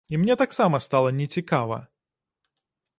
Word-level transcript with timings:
І 0.13 0.17
мне 0.21 0.37
таксама 0.41 0.79
стала 0.87 1.13
нецікава. 1.19 1.77